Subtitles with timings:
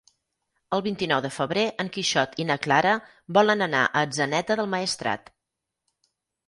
[0.77, 2.95] El vint-i-nou de febrer en Quixot i na Clara
[3.41, 5.35] volen anar a Atzeneta del Maestrat.